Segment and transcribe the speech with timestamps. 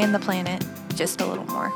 [0.00, 0.64] and the planet
[0.94, 1.70] just a little more.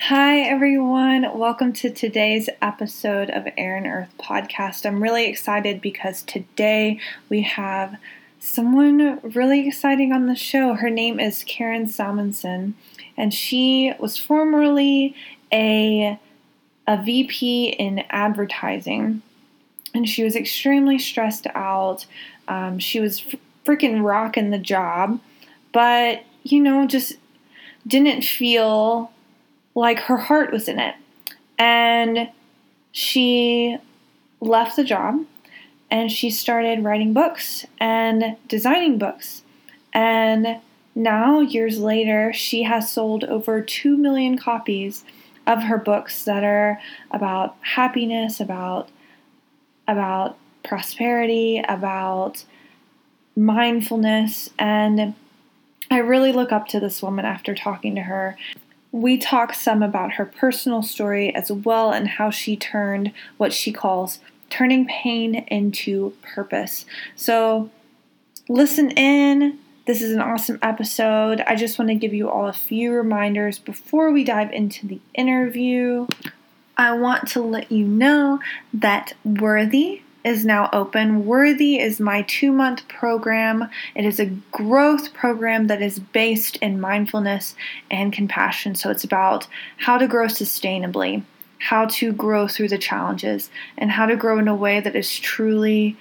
[0.00, 1.38] Hi, everyone.
[1.38, 4.84] Welcome to today's episode of Air and Earth podcast.
[4.84, 7.94] I'm really excited because today we have
[8.40, 10.74] someone really exciting on the show.
[10.74, 12.72] Her name is Karen Salmansohn,
[13.16, 15.14] and she was formerly
[15.52, 16.18] a,
[16.84, 19.22] a VP in advertising.
[19.94, 22.06] And she was extremely stressed out.
[22.46, 23.22] Um, she was
[23.64, 25.20] freaking rocking the job,
[25.72, 27.14] but, you know, just
[27.86, 29.10] didn't feel
[29.74, 30.94] like her heart was in it.
[31.58, 32.30] And
[32.92, 33.76] she
[34.40, 35.24] left the job
[35.90, 39.42] and she started writing books and designing books.
[39.92, 40.60] And
[40.94, 45.04] now, years later, she has sold over 2 million copies
[45.46, 46.80] of her books that are
[47.10, 48.88] about happiness, about
[49.88, 52.44] about prosperity, about
[53.34, 55.14] mindfulness, and
[55.90, 58.36] I really look up to this woman after talking to her.
[58.92, 63.72] We talk some about her personal story as well and how she turned what she
[63.72, 66.84] calls turning pain into purpose.
[67.16, 67.70] So,
[68.48, 69.58] listen in.
[69.86, 71.42] This is an awesome episode.
[71.46, 75.00] I just want to give you all a few reminders before we dive into the
[75.14, 76.06] interview.
[76.78, 78.40] I want to let you know
[78.72, 81.26] that Worthy is now open.
[81.26, 83.68] Worthy is my two month program.
[83.94, 87.54] It is a growth program that is based in mindfulness
[87.90, 88.74] and compassion.
[88.74, 89.46] So it's about
[89.76, 91.24] how to grow sustainably
[91.58, 95.18] how to grow through the challenges and how to grow in a way that is
[95.18, 95.96] truly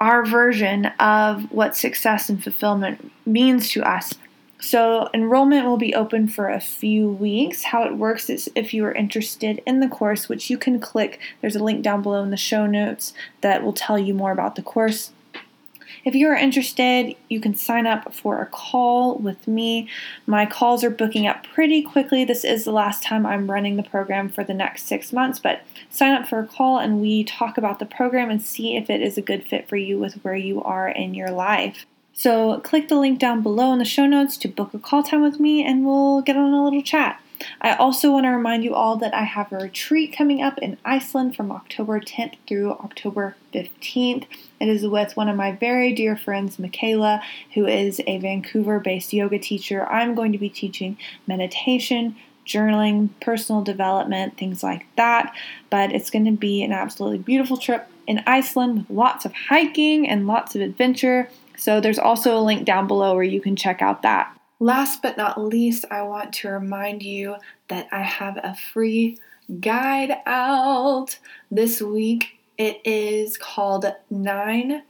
[0.00, 4.14] our version of what success and fulfillment means to us.
[4.60, 7.62] So, enrollment will be open for a few weeks.
[7.62, 11.20] How it works is if you are interested in the course, which you can click,
[11.40, 14.56] there's a link down below in the show notes that will tell you more about
[14.56, 15.12] the course.
[16.04, 19.88] If you are interested, you can sign up for a call with me.
[20.26, 22.24] My calls are booking up pretty quickly.
[22.24, 25.62] This is the last time I'm running the program for the next six months, but
[25.90, 29.02] sign up for a call and we talk about the program and see if it
[29.02, 31.86] is a good fit for you with where you are in your life.
[32.18, 35.22] So, click the link down below in the show notes to book a call time
[35.22, 37.22] with me and we'll get on a little chat.
[37.60, 40.78] I also want to remind you all that I have a retreat coming up in
[40.84, 44.24] Iceland from October 10th through October 15th.
[44.58, 47.22] It is with one of my very dear friends, Michaela,
[47.54, 49.86] who is a Vancouver based yoga teacher.
[49.86, 50.98] I'm going to be teaching
[51.28, 55.32] meditation, journaling, personal development, things like that.
[55.70, 60.08] But it's going to be an absolutely beautiful trip in Iceland with lots of hiking
[60.08, 61.30] and lots of adventure.
[61.58, 64.32] So there's also a link down below where you can check out that.
[64.60, 67.36] Last but not least, I want to remind you
[67.68, 69.18] that I have a free
[69.60, 71.18] guide out
[71.50, 72.38] this week.
[72.56, 74.82] It is called Nine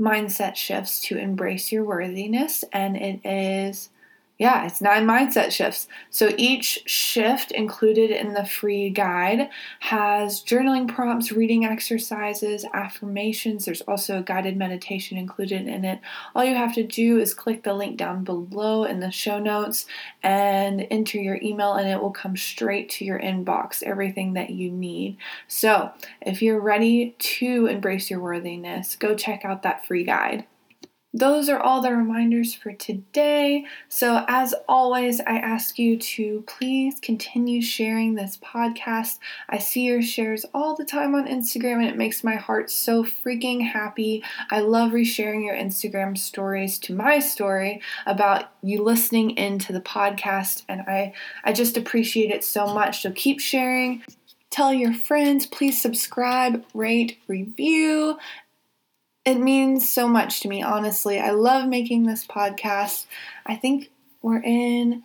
[0.00, 3.90] Mindset Shifts to Embrace Your Worthiness, and it is
[4.38, 5.86] yeah, it's nine mindset shifts.
[6.10, 9.50] So each shift included in the free guide
[9.80, 13.64] has journaling prompts, reading exercises, affirmations.
[13.64, 16.00] There's also a guided meditation included in it.
[16.34, 19.86] All you have to do is click the link down below in the show notes
[20.24, 24.72] and enter your email, and it will come straight to your inbox, everything that you
[24.72, 25.18] need.
[25.46, 30.46] So if you're ready to embrace your worthiness, go check out that free guide
[31.14, 33.66] those are all the reminders for today.
[33.88, 39.18] So, as always, I ask you to please continue sharing this podcast.
[39.48, 43.04] I see your shares all the time on Instagram and it makes my heart so
[43.04, 44.22] freaking happy.
[44.50, 50.62] I love resharing your Instagram stories to my story about you listening into the podcast
[50.68, 51.12] and I
[51.44, 53.02] I just appreciate it so much.
[53.02, 54.02] So keep sharing.
[54.52, 58.18] Tell your friends, please subscribe, rate, review,
[59.24, 61.20] it means so much to me, honestly.
[61.20, 63.06] I love making this podcast.
[63.46, 63.90] I think
[64.20, 65.02] we're in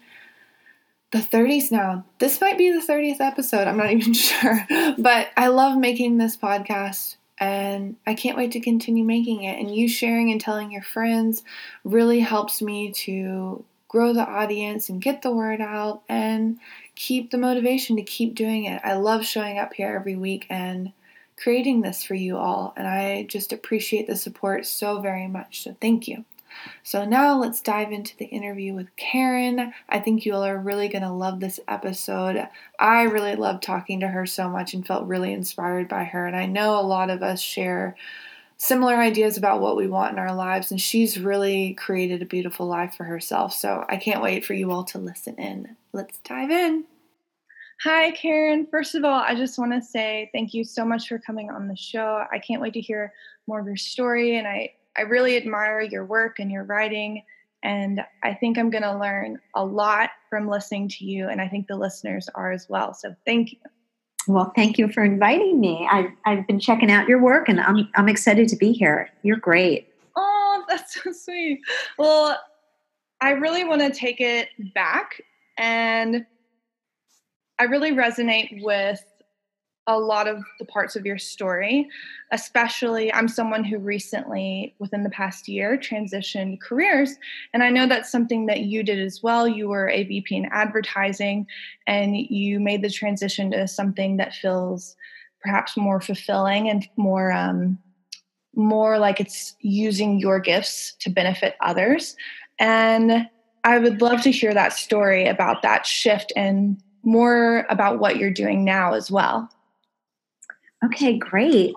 [1.12, 2.06] the 30s now.
[2.20, 3.68] This might be the 30th episode.
[3.68, 4.66] I'm not even sure.
[4.98, 9.60] But I love making this podcast and I can't wait to continue making it.
[9.60, 11.44] And you sharing and telling your friends
[11.84, 16.58] really helps me to grow the audience and get the word out and
[16.96, 18.82] keep the motivation to keep doing it.
[18.84, 20.92] I love showing up here every week and
[21.38, 22.74] creating this for you all.
[22.76, 25.64] And I just appreciate the support so very much.
[25.64, 26.26] So thank you.
[26.84, 29.74] So now let's dive into the interview with Karen.
[29.88, 32.48] I think you all are really going to love this episode.
[32.80, 36.26] I really loved talking to her so much and felt really inspired by her.
[36.26, 37.96] And I know a lot of us share
[38.58, 42.66] similar ideas about what we want in our lives, and she's really created a beautiful
[42.66, 43.54] life for herself.
[43.54, 45.76] So I can't wait for you all to listen in.
[45.94, 46.86] Let's dive in.
[47.84, 48.68] Hi, Karen.
[48.72, 51.68] First of all, I just want to say thank you so much for coming on
[51.68, 52.24] the show.
[52.32, 53.14] I can't wait to hear
[53.46, 57.24] more of your story, and I, I really admire your work and your writing.
[57.64, 61.48] And I think I'm going to learn a lot from listening to you, and I
[61.48, 62.94] think the listeners are as well.
[62.94, 63.60] So thank you.
[64.28, 65.88] Well, thank you for inviting me.
[65.90, 69.10] I, I've been checking out your work and I'm, I'm excited to be here.
[69.24, 69.88] You're great.
[70.18, 71.62] Oh, that's so sweet.
[71.98, 72.38] Well,
[73.22, 75.22] I really want to take it back
[75.58, 76.26] and
[77.60, 79.04] I really resonate with
[79.88, 81.88] a lot of the parts of your story.
[82.32, 87.16] Especially, I'm someone who recently, within the past year, transitioned careers.
[87.54, 89.48] And I know that's something that you did as well.
[89.48, 91.48] You were a VP in advertising
[91.88, 94.98] and you made the transition to something that feels
[95.42, 97.32] perhaps more fulfilling and more.
[97.32, 97.80] Um,
[98.58, 102.16] more like it's using your gifts to benefit others.
[102.60, 103.28] And
[103.64, 108.30] I would love to hear that story about that shift and more about what you're
[108.30, 109.50] doing now as well.
[110.84, 111.74] Okay, great.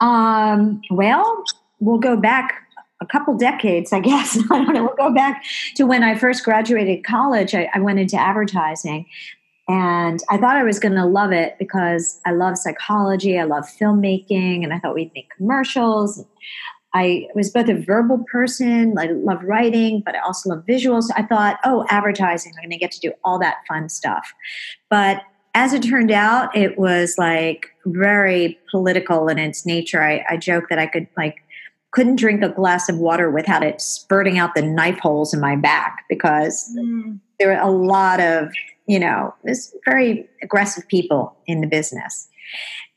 [0.00, 1.44] Um, well,
[1.78, 2.64] we'll go back
[3.00, 4.36] a couple decades, I guess.
[4.50, 4.84] I don't know.
[4.84, 5.44] We'll go back
[5.76, 7.54] to when I first graduated college.
[7.54, 9.06] I, I went into advertising
[9.68, 13.64] and I thought I was going to love it because I love psychology, I love
[13.64, 16.24] filmmaking, and I thought we'd make commercials.
[16.96, 21.10] I was both a verbal person, I love writing, but I also love visuals.
[21.14, 24.32] I thought, oh, advertising, I'm going to get to do all that fun stuff.
[24.88, 25.20] But
[25.54, 30.02] as it turned out, it was like very political in its nature.
[30.02, 31.36] I, I joke that I could like
[31.90, 35.54] couldn't drink a glass of water without it spurting out the knife holes in my
[35.54, 37.18] back because mm.
[37.38, 38.50] there were a lot of
[38.86, 42.28] you know this very aggressive people in the business,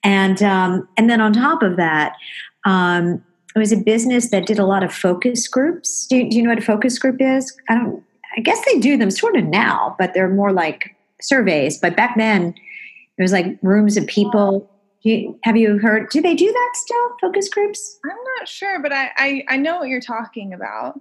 [0.05, 2.13] and um, and then on top of that.
[2.65, 3.23] Um,
[3.55, 6.05] it was a business that did a lot of focus groups.
[6.07, 7.55] Do you, do you know what a focus group is?
[7.67, 8.03] I don't.
[8.37, 12.15] I guess they do them sort of now, but they're more like surveys, but back
[12.15, 12.53] then
[13.17, 14.69] it was like rooms of people.
[15.01, 16.09] You, have you heard?
[16.09, 17.09] Do they do that still?
[17.21, 17.99] Focus groups?
[18.05, 20.99] I'm not sure, but I, I I know what you're talking about.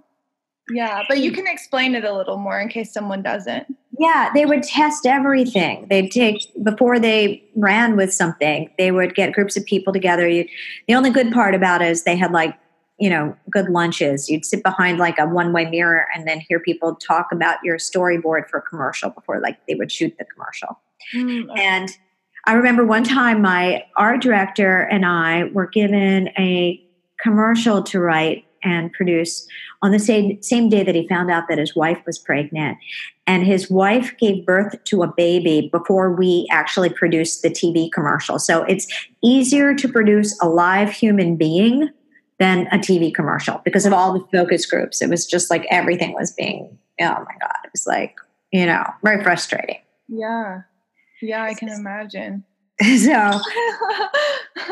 [0.71, 1.35] Yeah, but you hmm.
[1.35, 3.67] can explain it a little more in case someone doesn't.
[3.99, 5.85] Yeah, they would test everything.
[5.89, 8.69] They'd take before they ran with something.
[8.77, 10.25] They would get groups of people together.
[10.25, 10.47] You,
[10.87, 12.57] the only good part about it is they had like
[12.97, 16.59] you know good lunches you'd sit behind like a one way mirror and then hear
[16.59, 20.77] people talk about your storyboard for a commercial before like they would shoot the commercial
[21.13, 21.49] mm-hmm.
[21.57, 21.91] and
[22.45, 26.77] i remember one time my art director and i were given a
[27.21, 29.47] commercial to write and produce
[29.81, 32.77] on the same, same day that he found out that his wife was pregnant.
[33.27, 38.39] And his wife gave birth to a baby before we actually produced the TV commercial.
[38.39, 38.87] So it's
[39.23, 41.89] easier to produce a live human being
[42.39, 45.01] than a TV commercial because of all the focus groups.
[45.01, 48.15] It was just like everything was being, oh my God, it was like,
[48.51, 49.79] you know, very frustrating.
[50.07, 50.61] Yeah.
[51.21, 52.45] Yeah, I can imagine.
[52.99, 53.41] So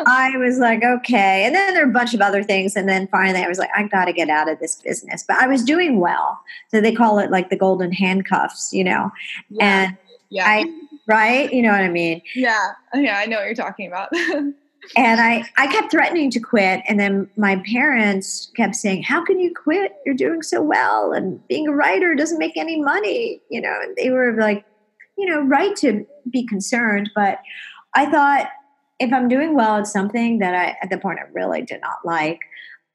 [0.05, 1.45] I was like, okay.
[1.45, 2.75] And then there are a bunch of other things.
[2.75, 5.23] And then finally I was like, I got to get out of this business.
[5.27, 6.39] But I was doing well.
[6.69, 9.11] So they call it like the golden handcuffs, you know.
[9.49, 9.83] Yeah.
[9.83, 9.97] And
[10.29, 10.45] yeah.
[10.47, 10.65] I,
[11.07, 11.51] right?
[11.51, 12.21] You know what I mean?
[12.35, 12.73] Yeah.
[12.93, 14.09] Yeah, I know what you're talking about.
[14.95, 16.83] and I, I kept threatening to quit.
[16.87, 19.93] And then my parents kept saying, How can you quit?
[20.05, 21.11] You're doing so well.
[21.11, 23.41] And being a writer doesn't make any money.
[23.49, 24.65] You know, and they were like,
[25.17, 27.09] you know, right to be concerned.
[27.15, 27.39] But
[27.97, 28.49] I thought,
[28.99, 31.97] if I'm doing well at something that I, at the point, I really did not
[32.05, 32.41] like,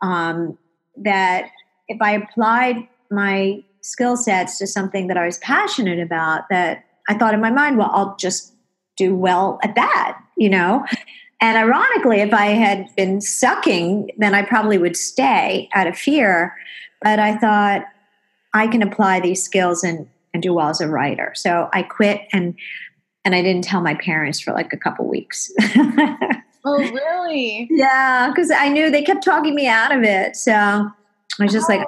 [0.00, 0.56] um,
[0.96, 1.46] that
[1.88, 2.76] if I applied
[3.10, 7.50] my skill sets to something that I was passionate about, that I thought in my
[7.50, 8.54] mind, well, I'll just
[8.96, 10.86] do well at that, you know?
[11.40, 16.54] And ironically, if I had been sucking, then I probably would stay out of fear.
[17.02, 17.82] But I thought
[18.54, 21.32] I can apply these skills and, and do well as a writer.
[21.34, 22.54] So I quit and
[23.24, 25.52] and I didn't tell my parents for like a couple weeks.
[26.64, 27.68] oh, really?
[27.70, 30.36] Yeah, because I knew they kept talking me out of it.
[30.36, 30.92] So I
[31.38, 31.74] was just oh.
[31.74, 31.86] like.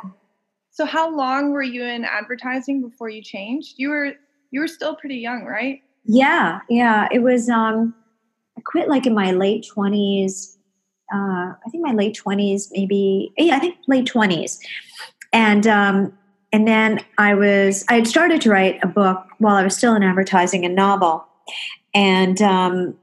[0.71, 3.75] So how long were you in advertising before you changed?
[3.77, 4.13] You were
[4.51, 5.83] you were still pretty young, right?
[6.05, 7.09] Yeah, yeah.
[7.13, 7.95] It was um
[8.57, 10.57] I quit like in my late 20s.
[11.13, 14.59] Uh, I think my late 20s, maybe, yeah, I think late 20s.
[15.33, 16.13] And, um,
[16.55, 19.97] and then I was, I had started to write a book while I was still
[19.97, 21.27] in advertising, a novel.
[21.93, 22.97] And um,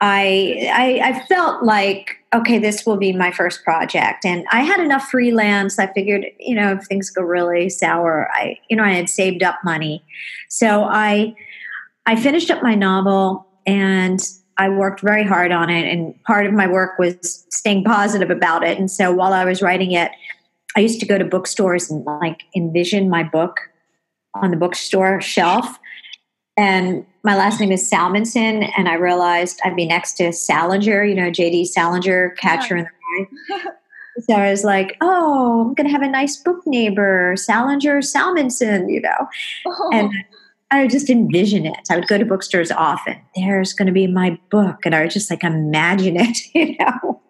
[0.00, 4.80] I, I I felt like okay, this will be my first project, and I had
[4.80, 5.78] enough freelance.
[5.78, 9.42] I figured, you know, if things go really sour, I you know I had saved
[9.42, 10.02] up money,
[10.48, 11.34] so I
[12.06, 14.20] I finished up my novel and
[14.56, 15.90] I worked very hard on it.
[15.90, 18.78] And part of my work was staying positive about it.
[18.78, 20.10] And so while I was writing it,
[20.76, 23.60] I used to go to bookstores and like envision my book
[24.34, 25.78] on the bookstore shelf.
[26.58, 31.14] And my last name is Salmansohn, and I realized I'd be next to Salinger, you
[31.14, 31.66] know, J.D.
[31.66, 32.82] Salinger, Catcher yeah.
[32.82, 32.88] in
[33.48, 33.70] the Rye.
[34.20, 38.90] so I was like, oh, I'm going to have a nice book neighbor, Salinger Salmansohn,
[38.90, 39.28] you know.
[39.66, 39.90] Oh.
[39.92, 40.12] And
[40.70, 41.88] I would just envision it.
[41.90, 43.20] I would go to bookstores often.
[43.34, 44.78] There's going to be my book.
[44.84, 47.20] And I would just like imagine it, you know,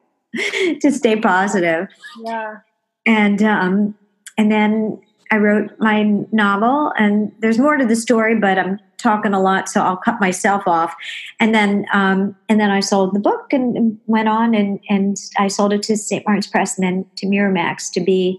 [0.81, 1.89] to stay positive.
[2.25, 2.59] Yeah.
[3.07, 3.95] And, um,
[4.37, 9.33] and then I wrote my novel, and there's more to the story, but I'm talking
[9.33, 10.95] a lot, so I'll cut myself off.
[11.41, 15.17] And then, um, and then I sold the book and, and, went on, and and
[15.39, 16.25] I sold it to St.
[16.27, 18.39] Martin's Press, and then to Miramax to be.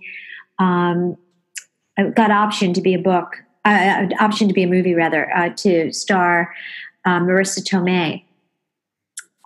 [0.59, 1.17] Um,
[1.99, 5.49] I got option to be a book uh, option to be a movie rather uh,
[5.49, 6.53] to star
[7.05, 8.23] um, Marisa Tomei.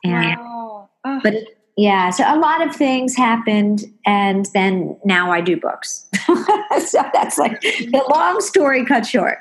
[0.03, 0.89] And, wow.
[1.03, 1.19] Oh.
[1.23, 1.35] But
[1.77, 6.05] yeah, so a lot of things happened, and then now I do books.
[6.85, 9.39] so that's like the long story cut short.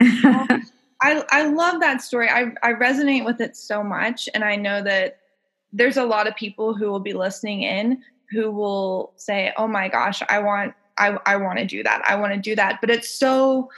[0.00, 2.28] I, I love that story.
[2.28, 5.18] I, I resonate with it so much, and I know that
[5.72, 9.88] there's a lot of people who will be listening in who will say, "Oh my
[9.88, 12.02] gosh, I want I, I want to do that.
[12.08, 13.70] I want to do that." But it's so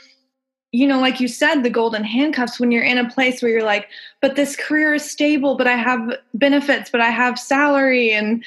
[0.71, 3.63] you know, like you said, the golden handcuffs when you're in a place where you're
[3.63, 3.87] like,
[4.21, 8.43] but this career is stable, but I have benefits, but I have salary and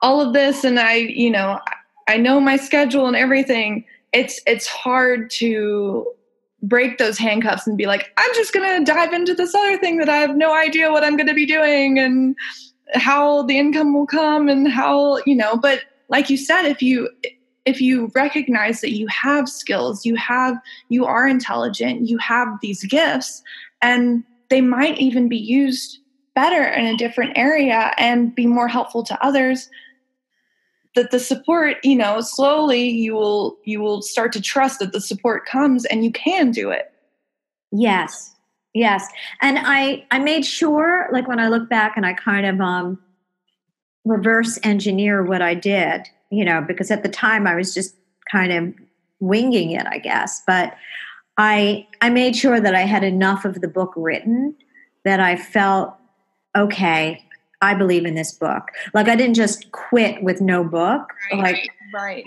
[0.00, 1.60] all of this, and I, you know,
[2.08, 3.84] I know my schedule and everything.
[4.12, 6.06] It's it's hard to
[6.62, 10.08] break those handcuffs and be like, I'm just gonna dive into this other thing that
[10.08, 12.36] I have no idea what I'm gonna be doing and
[12.94, 17.08] how the income will come and how, you know, but like you said, if you
[17.64, 20.56] if you recognize that you have skills, you have
[20.88, 23.42] you are intelligent, you have these gifts
[23.80, 25.98] and they might even be used
[26.34, 29.68] better in a different area and be more helpful to others
[30.94, 35.00] that the support you know slowly you will you will start to trust that the
[35.00, 36.92] support comes and you can do it.
[37.70, 38.34] Yes.
[38.74, 39.06] Yes.
[39.40, 42.98] And i i made sure like when i look back and i kind of um
[44.04, 47.94] reverse engineer what i did you know, because at the time I was just
[48.30, 48.74] kind of
[49.20, 50.42] winging it, I guess.
[50.46, 50.74] But
[51.36, 54.56] I I made sure that I had enough of the book written
[55.04, 55.94] that I felt
[56.56, 57.24] okay.
[57.60, 58.70] I believe in this book.
[58.94, 61.12] Like I didn't just quit with no book.
[61.30, 62.24] Right, like right.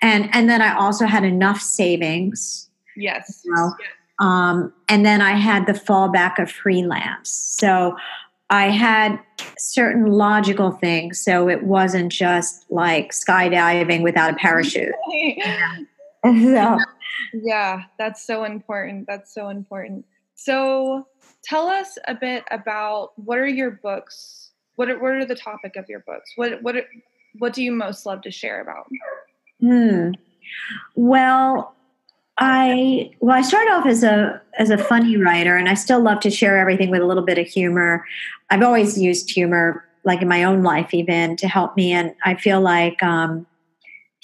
[0.00, 2.70] And and then I also had enough savings.
[2.96, 3.42] Yes.
[3.44, 3.74] You know?
[3.78, 3.88] yes.
[4.18, 7.28] Um, and then I had the fallback of freelance.
[7.28, 7.96] So
[8.52, 9.18] I had
[9.56, 14.92] certain logical things, so it wasn't just like skydiving without a parachute.
[16.22, 16.78] so.
[17.32, 19.06] Yeah, that's so important.
[19.06, 20.04] That's so important.
[20.34, 21.08] So,
[21.42, 24.50] tell us a bit about what are your books?
[24.76, 26.32] What are, what are the topic of your books?
[26.36, 26.76] What what
[27.38, 28.86] what do you most love to share about?
[29.60, 30.10] Hmm.
[30.94, 31.74] Well,
[32.44, 36.18] I well, I started off as a as a funny writer, and I still love
[36.20, 38.04] to share everything with a little bit of humor.
[38.50, 42.34] I've always used humor, like in my own life, even to help me, and I
[42.34, 43.46] feel like um,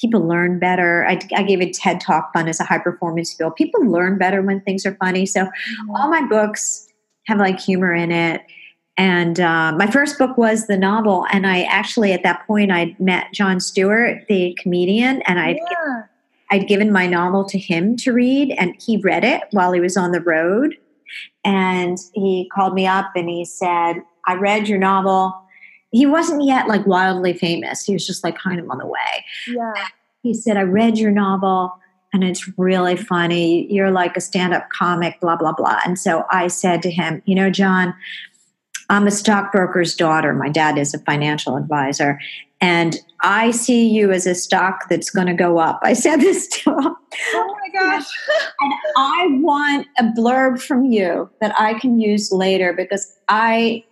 [0.00, 1.06] people learn better.
[1.06, 3.52] I, I, gave a TED talk fun as a high performance skill.
[3.52, 5.24] People learn better when things are funny.
[5.24, 5.90] So mm-hmm.
[5.90, 6.88] all my books
[7.26, 8.42] have like humor in it.
[8.96, 12.98] And uh, my first book was the novel, and I actually at that point I'd
[12.98, 16.02] met Jon Stewart, the comedian, and I'd yeah.
[16.50, 19.96] I'd given my novel to him to read, and he read it while he was
[19.96, 20.76] on the road.
[21.44, 25.34] And he called me up and he said, I read your novel.
[25.90, 27.84] He wasn't yet like wildly famous.
[27.84, 29.24] He was just like kind of on the way.
[29.46, 29.72] Yeah.
[30.22, 31.72] He said, I read your novel
[32.12, 33.70] and it's really funny.
[33.72, 35.80] You're like a stand up comic, blah, blah, blah.
[35.84, 37.94] And so I said to him, You know, John,
[38.90, 40.34] I'm a stockbroker's daughter.
[40.34, 42.18] My dad is a financial advisor.
[42.60, 45.80] And I see you as a stock that's going to go up.
[45.82, 46.96] I said this to him.
[47.34, 48.06] Oh my gosh.
[48.60, 53.84] and I want a blurb from you that I can use later because I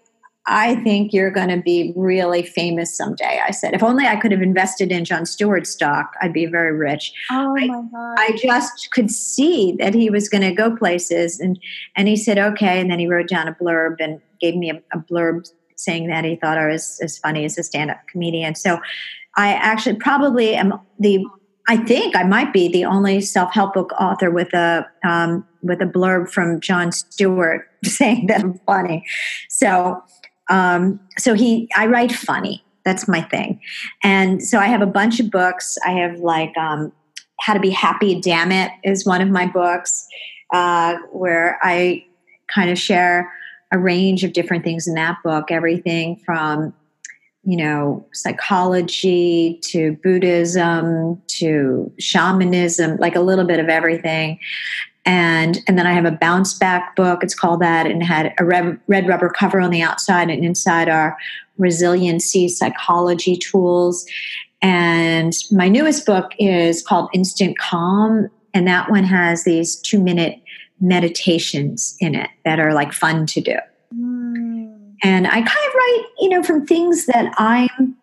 [0.48, 3.40] I think you're going to be really famous someday.
[3.44, 6.72] I said, if only I could have invested in Jon Stewart stock, I'd be very
[6.72, 7.12] rich.
[7.32, 8.14] Oh my God.
[8.16, 11.40] I just could see that he was going to go places.
[11.40, 11.58] And,
[11.96, 12.80] and he said, okay.
[12.80, 16.24] And then he wrote down a blurb and gave me a, a blurb saying that
[16.24, 18.54] he thought I was as funny as a stand up comedian.
[18.54, 18.80] So
[19.36, 21.24] I actually probably am the
[21.68, 25.86] I think I might be the only self-help book author with a um, with a
[25.86, 29.04] blurb from Jon Stewart saying that I'm funny.
[29.48, 30.02] So
[30.48, 32.64] Um, so he, I write funny.
[32.84, 33.60] That's my thing.
[34.04, 35.76] And so I have a bunch of books.
[35.84, 36.92] I have like um,
[37.40, 40.06] How to Be Happy, Damn It is one of my books
[40.54, 42.04] uh, where I
[42.46, 43.28] kind of share
[43.72, 46.72] a range of different things in that book, everything from
[47.44, 54.38] you know psychology to buddhism to shamanism like a little bit of everything.
[55.04, 57.22] And and then i have a bounce back book.
[57.22, 57.86] It's called that.
[57.86, 61.16] And had a red, red rubber cover on the outside and inside are
[61.56, 64.04] resiliency psychology tools.
[64.62, 68.28] And my newest book is called instant calm.
[68.52, 70.40] And that one has these two minute
[70.80, 73.56] meditations in it that are like fun to do
[73.94, 74.46] mm.
[75.02, 77.96] And I kind of write, you know, from things that I'm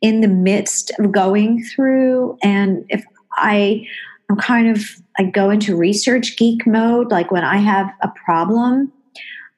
[0.00, 2.38] in the midst of going through.
[2.42, 3.86] And if I,
[4.28, 4.84] I'm kind of,
[5.18, 7.10] I go into research geek mode.
[7.10, 8.92] Like when I have a problem,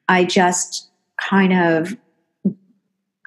[0.07, 0.89] I just
[1.19, 1.95] kind of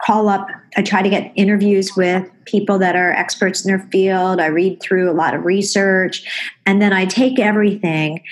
[0.03, 4.41] call up, I try to get interviews with people that are experts in their field.
[4.41, 6.23] I read through a lot of research
[6.67, 8.23] and then I take everything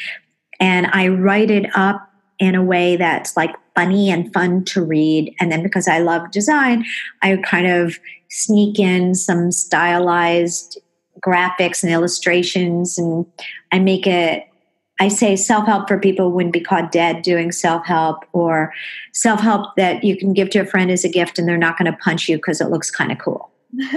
[0.61, 5.35] and I write it up in a way that's like funny and fun to read.
[5.41, 6.85] And then because I love design,
[7.23, 7.99] I kind of
[8.31, 10.79] sneak in some stylized
[11.25, 13.25] graphics and illustrations and
[13.73, 14.45] I make it
[15.01, 18.73] I say self help for people wouldn't be caught dead doing self help, or
[19.13, 21.77] self help that you can give to a friend as a gift and they're not
[21.77, 23.51] going to punch you because it looks kind of cool.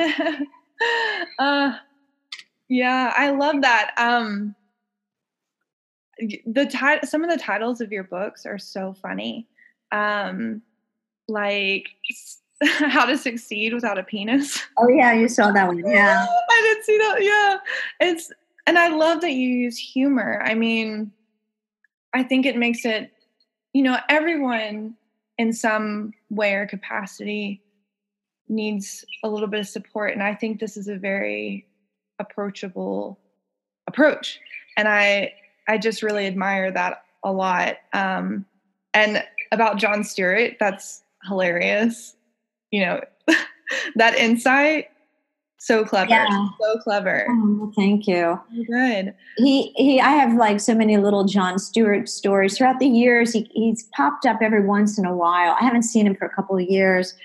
[1.39, 1.73] uh,
[2.67, 3.93] yeah, I love that.
[3.97, 4.55] Um,
[6.45, 9.47] the ti- some of the titles of your books are so funny
[9.91, 10.62] um,
[11.27, 11.88] like
[12.63, 14.62] how to succeed without a penis.
[14.77, 15.79] Oh yeah, you saw that one.
[15.79, 16.25] Yeah.
[16.50, 17.17] I did see that.
[17.24, 17.57] Yeah.
[18.07, 18.31] It's
[18.65, 20.41] and I love that you use humor.
[20.43, 21.12] I mean,
[22.13, 23.12] I think it makes it
[23.74, 24.95] you know, everyone
[25.38, 27.62] in some way or capacity
[28.50, 31.67] needs a little bit of support and I think this is a very
[32.17, 33.20] approachable
[33.85, 34.39] approach.
[34.77, 35.33] And I
[35.68, 37.77] I just really admire that a lot.
[37.94, 38.46] Um
[38.94, 42.16] and about Jon Stewart, that's hilarious.
[42.72, 43.01] You know,
[43.96, 44.88] that insight,
[45.60, 46.48] so clever, yeah.
[46.62, 47.25] so clever.
[47.30, 48.40] Oh, thank you.
[48.70, 49.14] Good.
[49.38, 50.00] He he.
[50.00, 53.34] I have like so many little Jon Stewart stories throughout the years.
[53.34, 55.56] He, he's popped up every once in a while.
[55.60, 57.16] I haven't seen him for a couple of years,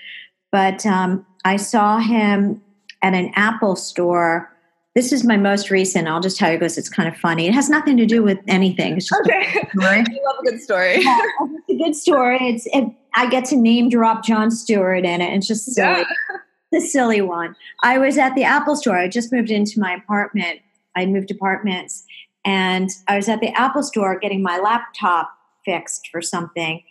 [0.51, 2.61] but um, I saw him
[3.03, 4.49] at an Apple store
[4.95, 6.07] this is my most recent.
[6.07, 7.47] I'll just tell you because it's kind of funny.
[7.47, 8.97] It has nothing to do with anything.
[8.97, 9.59] It's just okay.
[9.59, 11.01] A I love a good story.
[11.01, 12.37] Yeah, it's a good story.
[12.41, 15.33] It's it, I get to name drop Jon Stewart in it.
[15.33, 15.87] It's just silly.
[15.99, 16.37] Yeah.
[16.71, 17.55] The silly one.
[17.83, 18.97] I was at the Apple store.
[18.97, 20.59] I just moved into my apartment.
[20.95, 22.03] I moved apartments,
[22.45, 25.31] and I was at the Apple store getting my laptop
[25.65, 26.83] fixed for something,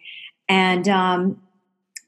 [0.48, 1.40] and um,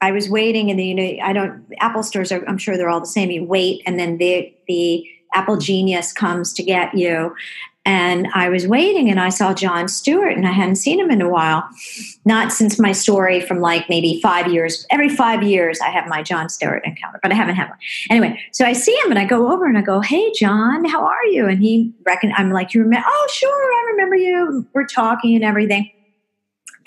[0.01, 0.69] I was waiting.
[0.69, 2.43] And the you know I don't Apple stores are.
[2.49, 3.31] I'm sure they're all the same.
[3.31, 7.35] You wait, and then the the Apple Genius comes to get you.
[7.87, 11.21] And I was waiting and I saw Jon Stewart and I hadn't seen him in
[11.21, 11.63] a while.
[12.25, 14.87] Not since my story from like maybe five years.
[14.89, 17.77] Every five years I have my Jon Stewart encounter, but I haven't had one.
[18.09, 21.05] Anyway, so I see him and I go over and I go, Hey John, how
[21.05, 21.47] are you?
[21.47, 24.67] And he reckon I'm like, You remember oh sure, I remember you.
[24.73, 25.91] We're talking and everything.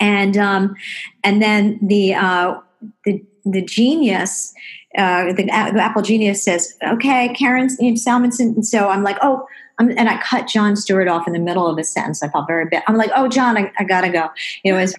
[0.01, 0.75] And um
[1.23, 2.59] and then the uh
[3.05, 4.53] the the genius
[4.97, 8.55] uh, the, the, Apple Genius says, okay, Karen Salmansohn.
[8.55, 9.47] And so I'm like, oh,
[9.77, 12.23] I'm, and I cut Jon Stewart off in the middle of a sentence.
[12.23, 12.83] I felt very bad.
[12.87, 14.29] I'm like, oh, John, I, I gotta go.
[14.63, 14.95] It was,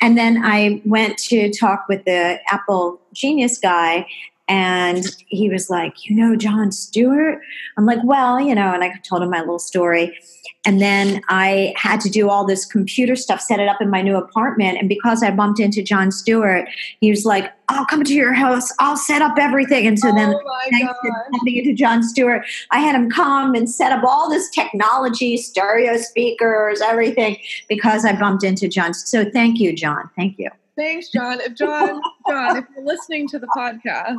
[0.00, 4.06] and then I went to talk with the Apple Genius guy,
[4.48, 7.40] and he was like, You know, Jon Stewart?
[7.76, 10.18] I'm like, Well, you know, and I told him my little story.
[10.66, 14.00] And then I had to do all this computer stuff, set it up in my
[14.00, 14.78] new apartment.
[14.78, 16.66] And because I bumped into Jon Stewart,
[17.00, 19.86] he was like, I'll come to your house, I'll set up everything.
[19.86, 20.34] And so oh then,
[20.70, 24.48] thanks to bumping into Jon Stewart, I had him come and set up all this
[24.50, 27.36] technology, stereo speakers, everything,
[27.68, 28.94] because I bumped into John.
[28.94, 30.10] So thank you, John.
[30.16, 30.50] Thank you.
[30.76, 31.40] Thanks, John.
[31.40, 34.16] If John, John, if you're listening to the podcast,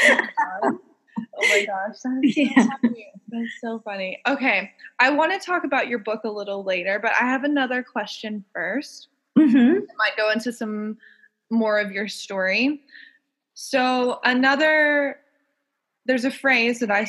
[0.00, 0.78] oh
[1.40, 2.66] my gosh, that's so yeah.
[2.80, 3.12] funny.
[3.28, 4.20] That's so funny.
[4.26, 7.82] Okay, I want to talk about your book a little later, but I have another
[7.82, 9.06] question 1st
[9.38, 9.78] mm-hmm.
[9.78, 10.98] I might go into some
[11.50, 12.82] more of your story.
[13.54, 15.18] So another,
[16.06, 17.06] there's a phrase that I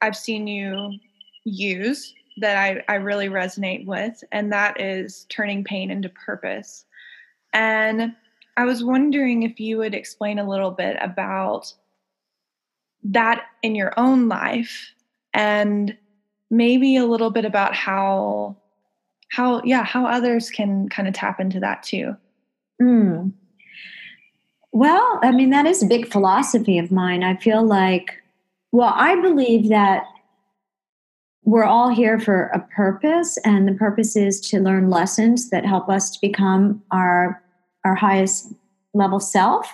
[0.00, 0.98] I've seen you
[1.44, 6.84] use that I, I really resonate with, and that is turning pain into purpose.
[7.54, 8.14] And
[8.58, 11.72] I was wondering if you would explain a little bit about
[13.04, 14.92] that in your own life
[15.32, 15.96] and
[16.50, 18.56] maybe a little bit about how
[19.30, 22.16] how yeah how others can kind of tap into that too
[22.80, 23.32] mm.
[24.74, 27.22] Well, I mean, that is a big philosophy of mine.
[27.22, 28.20] I feel like,
[28.72, 30.02] well, I believe that
[31.44, 35.88] we're all here for a purpose, and the purpose is to learn lessons that help
[35.88, 37.40] us to become our
[37.84, 38.52] our highest
[38.94, 39.70] level self.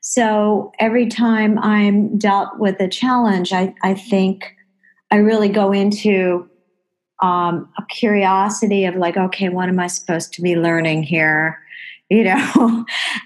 [0.00, 4.54] So every time I'm dealt with a challenge, I, I think
[5.10, 6.48] I really go into
[7.22, 11.60] um, a curiosity of like, okay, what am I supposed to be learning here?
[12.10, 12.84] You know,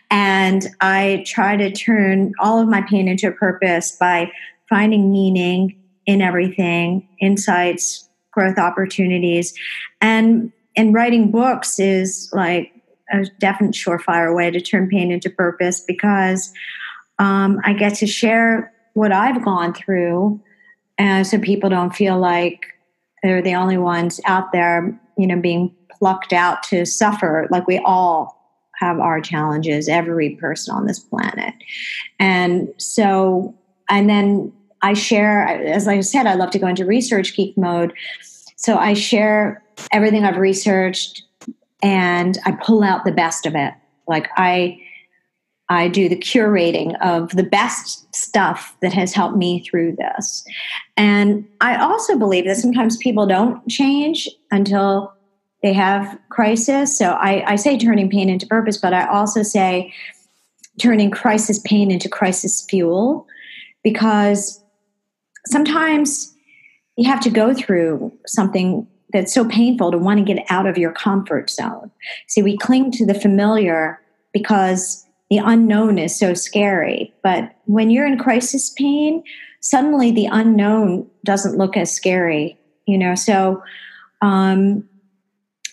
[0.08, 4.30] and I try to turn all of my pain into a purpose by
[4.68, 5.76] finding meaning
[6.06, 9.52] in everything, insights, growth opportunities,
[10.00, 12.72] and and writing books is like
[13.12, 16.52] a definite surefire way to turn pain into purpose because
[17.18, 20.40] um, I get to share what I've gone through,
[20.98, 22.66] and so people don't feel like
[23.22, 27.48] they're the only ones out there, you know, being plucked out to suffer.
[27.50, 28.36] Like we all
[28.76, 31.54] have our challenges, every person on this planet,
[32.18, 33.54] and so
[33.88, 37.92] and then I share, as I said, I love to go into research geek mode.
[38.56, 41.22] So I share everything I've researched
[41.82, 43.74] and I pull out the best of it.
[44.06, 44.80] Like I,
[45.68, 50.44] I do the curating of the best stuff that has helped me through this.
[50.96, 55.12] And I also believe that sometimes people don't change until
[55.62, 56.96] they have crisis.
[56.96, 59.92] So I, I say turning pain into purpose, but I also say
[60.80, 63.26] turning crisis pain into crisis fuel
[63.82, 64.62] because
[65.46, 66.32] sometimes
[66.96, 70.78] you have to go through something that's so painful to want to get out of
[70.78, 71.90] your comfort zone.
[72.26, 74.00] See, we cling to the familiar
[74.32, 77.14] because the unknown is so scary.
[77.22, 79.22] But when you're in crisis pain,
[79.60, 83.14] suddenly the unknown doesn't look as scary, you know.
[83.14, 83.62] So
[84.22, 84.88] um,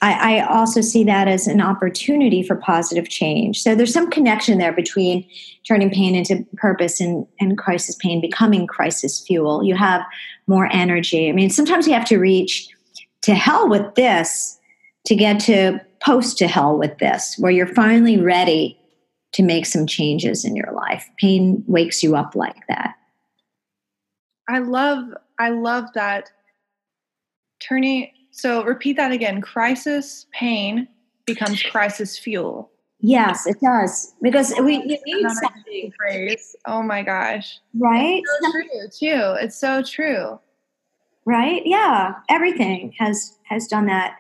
[0.01, 3.61] I, I also see that as an opportunity for positive change.
[3.61, 5.27] So there's some connection there between
[5.65, 9.63] turning pain into purpose and, and crisis pain becoming crisis fuel.
[9.63, 10.01] You have
[10.47, 11.29] more energy.
[11.29, 12.69] I mean, sometimes you have to reach
[13.25, 14.59] to hell with this
[15.07, 18.79] to get to post to hell with this, where you're finally ready
[19.31, 21.09] to make some changes in your life.
[21.17, 22.93] Pain wakes you up like that.
[24.47, 25.05] I love
[25.39, 26.29] I love that
[27.59, 29.41] turning so repeat that again.
[29.41, 30.87] Crisis pain
[31.25, 32.69] becomes crisis fuel.
[32.99, 35.91] Yes, it does because we you need something.
[35.97, 36.55] Phrase.
[36.67, 37.59] Oh my gosh!
[37.73, 38.21] Right?
[38.23, 39.35] It's so true too.
[39.41, 40.39] It's so true.
[41.25, 41.61] Right?
[41.65, 42.15] Yeah.
[42.29, 44.17] Everything has has done that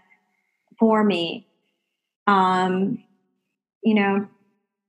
[0.79, 1.47] for me.
[2.27, 3.03] Um,
[3.83, 4.27] you know,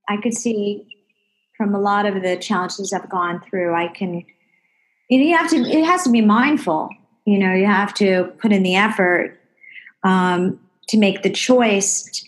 [0.08, 0.86] I could see
[1.56, 3.74] from a lot of the challenges I've gone through.
[3.74, 4.24] I can.
[5.08, 5.56] You have to.
[5.56, 6.90] It has to be mindful
[7.26, 9.38] you know you have to put in the effort
[10.04, 12.24] um, to make the choice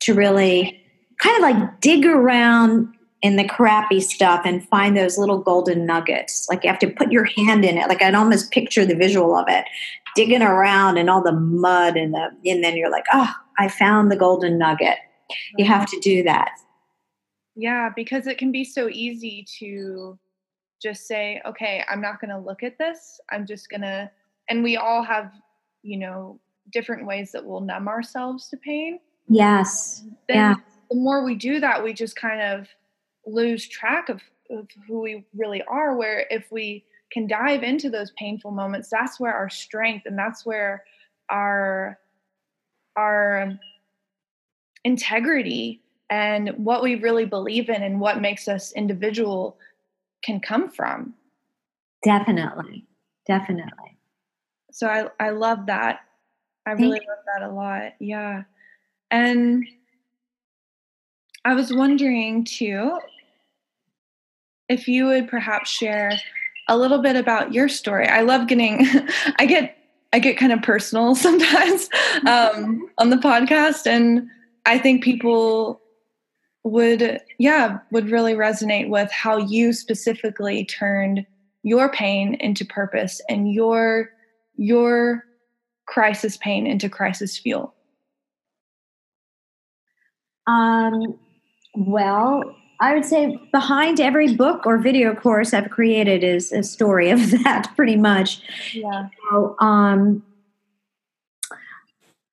[0.00, 0.80] to really
[1.18, 2.94] kind of like dig around
[3.26, 6.46] in the crappy stuff and find those little golden nuggets.
[6.48, 7.88] Like you have to put your hand in it.
[7.88, 9.64] Like i'd almost picture the visual of it
[10.14, 14.12] digging around in all the mud and the and then you're like oh i found
[14.12, 14.98] the golden nugget.
[15.58, 16.52] You have to do that.
[17.56, 20.16] Yeah because it can be so easy to
[20.80, 23.20] just say okay i'm not going to look at this.
[23.32, 24.08] I'm just going to
[24.48, 25.32] and we all have
[25.82, 26.38] you know
[26.70, 29.00] different ways that we'll numb ourselves to pain.
[29.28, 30.04] Yes.
[30.28, 30.54] Then yeah.
[30.90, 32.68] the more we do that we just kind of
[33.26, 38.12] lose track of, of who we really are where if we can dive into those
[38.12, 40.84] painful moments that's where our strength and that's where
[41.28, 41.98] our
[42.96, 43.58] our um,
[44.84, 49.58] integrity and what we really believe in and what makes us individual
[50.22, 51.14] can come from
[52.04, 52.84] definitely
[53.26, 53.96] definitely
[54.76, 56.00] so I I love that.
[56.66, 57.94] I really love that a lot.
[57.98, 58.42] Yeah.
[59.10, 59.66] And
[61.46, 62.98] I was wondering too
[64.68, 66.12] if you would perhaps share
[66.68, 68.06] a little bit about your story.
[68.06, 68.86] I love getting
[69.38, 69.76] I get
[70.12, 71.88] I get kind of personal sometimes
[72.26, 74.28] um, on the podcast and
[74.64, 75.80] I think people
[76.64, 81.24] would yeah would really resonate with how you specifically turned
[81.62, 84.10] your pain into purpose and your
[84.56, 85.24] your
[85.86, 87.74] crisis pain into crisis fuel?
[90.46, 91.18] Um,
[91.74, 97.10] well, I would say behind every book or video course I've created is a story
[97.10, 98.40] of that, pretty much.
[98.72, 99.08] Yeah.
[99.30, 100.22] So, um,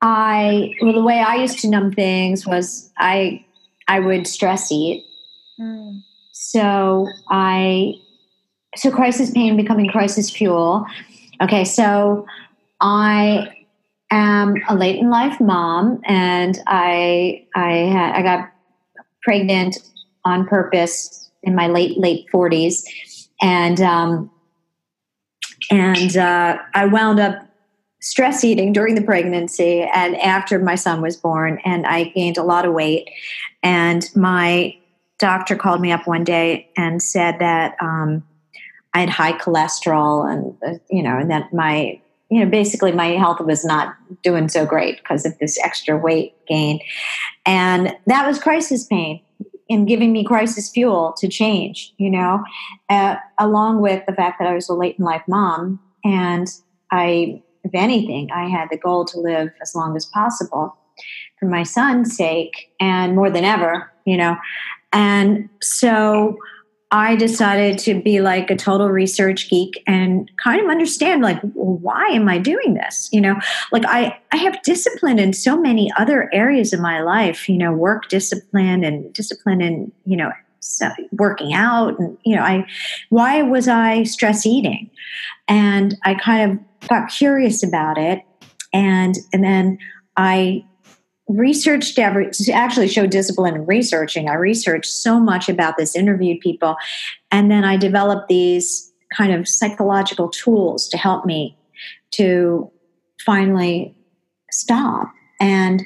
[0.01, 3.45] I well, the way I used to numb things was I
[3.87, 5.05] I would stress eat.
[5.59, 6.01] Mm.
[6.33, 7.93] So I
[8.75, 10.85] so crisis pain becoming crisis fuel.
[11.41, 12.25] Okay, so
[12.81, 13.47] I
[14.11, 18.51] am a late in life mom, and I I had, I got
[19.21, 19.77] pregnant
[20.25, 22.83] on purpose in my late late 40s
[23.41, 24.31] and um,
[25.69, 27.45] and uh, I wound up
[28.01, 32.43] stress eating during the pregnancy and after my son was born and I gained a
[32.43, 33.09] lot of weight.
[33.61, 34.75] And my
[35.19, 38.23] doctor called me up one day and said that um,
[38.93, 43.07] I had high cholesterol and uh, you know and that my you know basically my
[43.07, 46.79] health was not doing so great because of this extra weight gain.
[47.45, 49.21] And that was crisis pain
[49.69, 52.43] and giving me crisis fuel to change you know
[52.89, 56.47] uh, along with the fact that I was a late in life mom and
[56.91, 60.75] I if anything I had the goal to live as long as possible
[61.39, 64.37] for my son's sake and more than ever you know.
[64.91, 66.37] And so
[66.93, 72.05] I decided to be like a total research geek and kind of understand like why
[72.09, 73.09] am I doing this?
[73.11, 73.35] You know,
[73.71, 77.73] like I I have discipline in so many other areas of my life, you know,
[77.73, 80.31] work discipline and discipline in, you know,
[81.13, 82.67] working out and you know, I
[83.09, 84.91] why was I stress eating?
[85.47, 88.21] And I kind of got curious about it
[88.71, 89.79] and and then
[90.15, 90.63] I
[91.27, 94.29] researched every to actually show discipline in researching.
[94.29, 96.75] I researched so much about this interviewed people
[97.31, 101.57] and then i developed these kind of psychological tools to help me
[102.11, 102.69] to
[103.25, 103.95] finally
[104.51, 105.11] stop.
[105.39, 105.81] And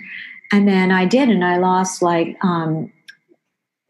[0.51, 2.91] and then i did and i lost like um,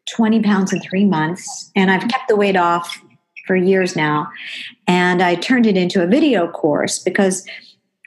[0.10, 3.02] 20 pounds in three months and i've kept the weight off
[3.46, 4.30] for years now.
[4.88, 7.46] And i turned it into a video course because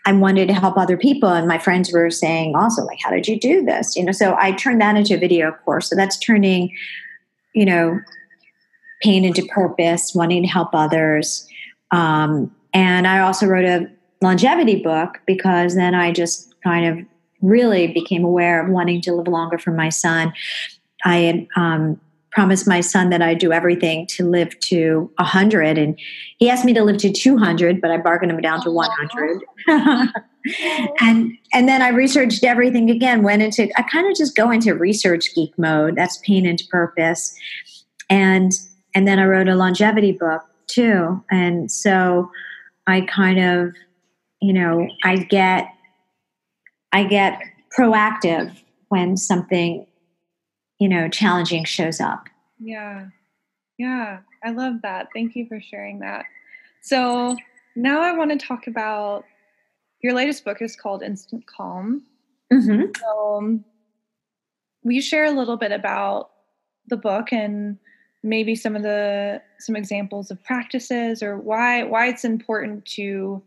[0.06, 1.28] I wanted to help other people.
[1.28, 3.96] And my friends were saying also, like, how did you do this?
[3.96, 5.90] You know, so I turned that into a video course.
[5.90, 6.74] So that's turning,
[7.54, 8.00] you know,
[9.02, 11.46] pain into purpose, wanting to help others.
[11.90, 13.90] Um, and I also wrote a
[14.22, 17.06] longevity book because then I just kind of
[17.42, 20.32] really became aware of wanting to live longer for my son.
[21.04, 22.00] I had um,
[22.32, 25.78] promised my son that I'd do everything to live to 100.
[25.78, 25.98] And
[26.38, 29.42] he asked me to live to 200, but I bargained him down to 100.
[31.00, 34.74] and and then I researched everything again, went into, I kind of just go into
[34.74, 35.96] research geek mode.
[35.96, 37.34] That's pain into purpose.
[38.08, 38.52] And,
[38.94, 41.22] and then I wrote a longevity book too.
[41.30, 42.30] And so
[42.86, 43.74] I kind of,
[44.40, 45.68] you know, I get,
[46.92, 47.40] I get
[47.76, 48.56] proactive
[48.88, 49.86] when something
[50.80, 52.28] you know challenging shows up.
[52.58, 53.06] Yeah.
[53.78, 54.20] Yeah.
[54.42, 55.08] I love that.
[55.14, 56.24] Thank you for sharing that.
[56.82, 57.36] So
[57.76, 59.24] now i want to talk about
[60.02, 62.02] your latest book is called instant calm.
[62.52, 62.90] Mm-hmm.
[63.00, 63.64] so um,
[64.82, 66.30] will you share a little bit about
[66.88, 67.78] the book and
[68.24, 73.40] maybe some of the some examples of practices or why why it's important to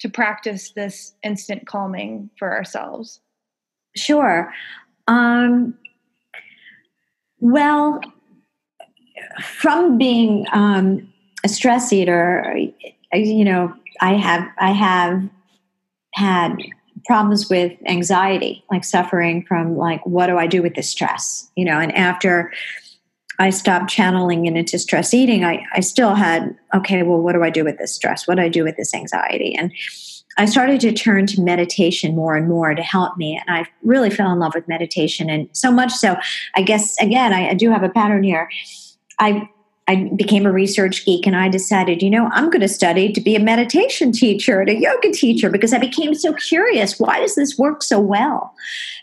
[0.00, 3.20] to practice this instant calming for ourselves?
[3.94, 4.52] Sure.
[5.06, 5.74] Um,
[7.40, 8.00] well,
[9.42, 11.12] from being um,
[11.44, 12.54] a stress eater,
[13.12, 15.28] you know, I have I have
[16.14, 16.56] had
[17.06, 21.64] problems with anxiety, like suffering from like what do I do with this stress, you
[21.64, 22.52] know, and after
[23.38, 27.42] I stopped channeling it into stress eating, I, I still had, okay, well, what do
[27.42, 28.28] I do with this stress?
[28.28, 29.54] What do I do with this anxiety?
[29.54, 29.72] And
[30.36, 33.40] I started to turn to meditation more and more to help me.
[33.46, 35.28] And I really fell in love with meditation.
[35.28, 36.16] And so much so,
[36.54, 38.48] I guess, again, I, I do have a pattern here.
[39.18, 39.48] I
[39.88, 43.20] I became a research geek and I decided, you know, I'm going to study to
[43.20, 47.00] be a meditation teacher and a yoga teacher because I became so curious.
[47.00, 48.54] Why does this work so well?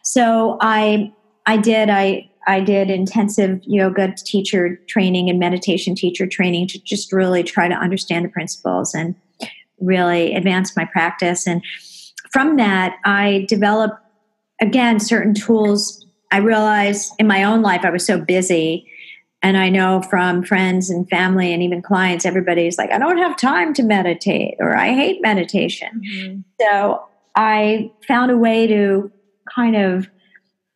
[0.04, 1.12] So I
[1.46, 7.12] I did I I did intensive yoga teacher training and meditation teacher training to just
[7.12, 9.14] really try to understand the principles and
[9.80, 11.48] really advanced my practice.
[11.48, 11.64] And
[12.32, 13.98] from that, I developed,
[14.62, 16.06] again, certain tools.
[16.32, 18.88] I realized in my own life, I was so busy.
[19.44, 23.38] And I know from friends and family and even clients, everybody's like, I don't have
[23.38, 26.02] time to meditate or I hate meditation.
[26.04, 26.40] Mm-hmm.
[26.60, 29.12] So I found a way to
[29.54, 30.10] kind of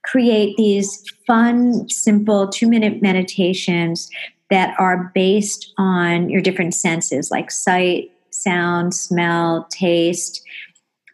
[0.03, 4.09] create these fun, simple two minute meditations
[4.51, 8.10] that are based on your different senses like sight,
[8.41, 10.41] sound, smell, taste,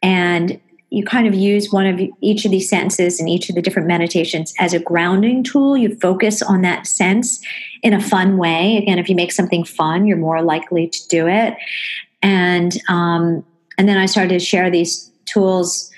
[0.01, 0.59] and
[0.89, 3.87] you kind of use one of each of these senses in each of the different
[3.87, 5.75] meditations as a grounding tool.
[5.75, 7.43] You focus on that sense
[7.83, 8.77] in a fun way.
[8.77, 11.55] Again, if you make something fun, you're more likely to do it.
[12.21, 13.45] And um,
[13.77, 15.91] and then I started to share these tools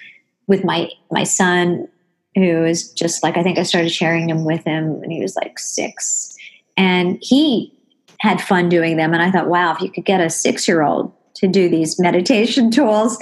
[0.47, 1.87] with my my son,
[2.35, 5.35] who is just like I think I started sharing them with him when he was
[5.35, 6.35] like six,
[6.75, 7.71] and he
[8.19, 9.13] had fun doing them.
[9.13, 11.99] And I thought, wow, if you could get a six year old to do these
[11.99, 13.17] meditation tools,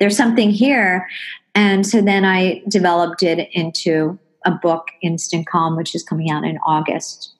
[0.00, 1.06] there's something here.
[1.54, 6.44] And so then I developed it into a book, Instant Calm, which is coming out
[6.44, 7.32] in August.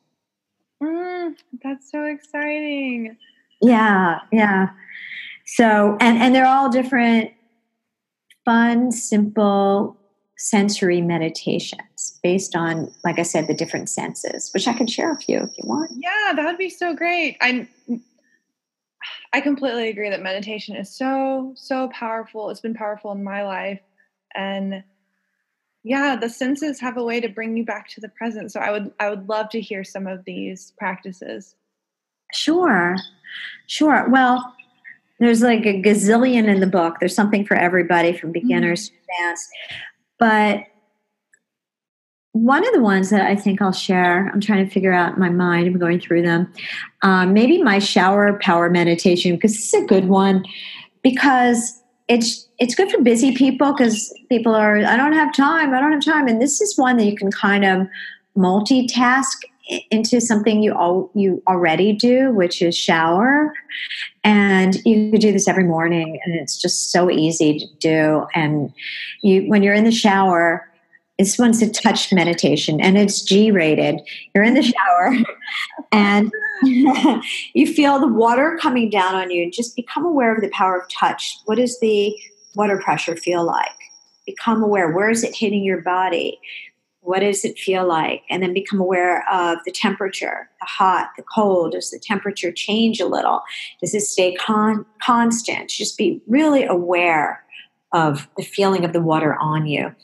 [0.83, 3.17] Mm, that's so exciting.
[3.61, 4.69] Yeah, yeah.
[5.47, 7.33] So, and and they're all different,
[8.45, 9.97] fun, simple
[10.37, 15.29] sensory meditations based on, like I said, the different senses, which I can share with
[15.29, 15.91] you if you want.
[15.95, 17.37] Yeah, that would be so great.
[17.41, 17.69] I
[19.35, 22.51] I completely agree that meditation is so so powerful.
[22.51, 23.81] It's been powerful in my life,
[24.33, 24.85] and
[25.83, 28.53] yeah, the senses have a way to bring you back to the present.
[28.53, 31.57] So I would I would love to hear some of these practices.
[32.33, 32.95] Sure.
[33.67, 34.09] Sure.
[34.09, 34.55] Well,
[35.19, 36.99] there's like a gazillion in the book.
[37.01, 38.97] There's something for everybody from beginners mm-hmm.
[38.97, 39.49] to advanced.
[40.21, 40.61] But
[42.35, 45.29] one of the ones that I think I'll share, I'm trying to figure out my
[45.29, 46.53] mind, I'm going through them.
[47.03, 50.45] Um, maybe my shower power meditation, because is a good one
[51.03, 55.81] because it's it's good for busy people because people are I don't have time, I
[55.81, 57.87] don't have time, and this is one that you can kind of
[58.37, 59.37] multitask
[59.93, 63.55] into something you all you already do, which is shower.
[64.25, 68.27] And you could do this every morning, and it's just so easy to do.
[68.35, 68.73] And
[69.23, 70.69] you, when you're in the shower,
[71.19, 74.01] this one's a touch meditation, and it's G rated.
[74.35, 75.17] You're in the shower,
[75.93, 76.33] and
[77.55, 79.45] you feel the water coming down on you.
[79.45, 81.37] And just become aware of the power of touch.
[81.45, 82.15] What does the
[82.57, 83.69] water pressure feel like?
[84.27, 84.91] Become aware.
[84.91, 86.39] Where is it hitting your body?
[87.01, 88.23] What does it feel like?
[88.31, 91.73] And then become aware of the temperature, the hot, the cold.
[91.73, 93.43] Does the temperature change a little?
[93.81, 95.69] Does it stay con- constant?
[95.69, 97.44] Just be really aware
[97.95, 99.95] of the feeling of the water on you.